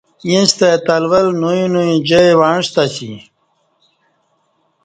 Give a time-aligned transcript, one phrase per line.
[0.27, 3.09] ییں ستہ اہ تلول نوئ نوئ جائ وعݩستہ اسی